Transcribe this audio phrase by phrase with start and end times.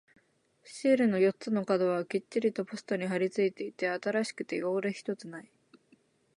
[0.63, 5.51] シールの四つの角はきっちりとポストに貼り付いていて、新しくて汚れ一つない。